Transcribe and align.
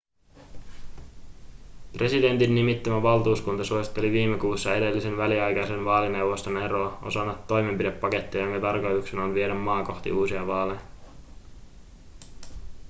presidentin 1.93 2.55
nimittämä 2.55 3.03
valtuuskunta 3.03 3.63
suositteli 3.63 4.11
viime 4.11 4.37
kuussa 4.37 4.75
edellisen 4.75 5.17
väliaikaisen 5.17 5.85
vaalineuvoston 5.85 6.57
eroa 6.63 6.97
osana 7.01 7.33
toimenpidepakettia 7.47 8.41
jonka 8.41 8.59
tarkoituksena 8.59 9.23
on 9.23 9.33
viedä 9.33 9.53
maa 9.53 9.83
kohti 9.83 10.11
uusia 10.11 10.47
vaaleja 10.47 10.79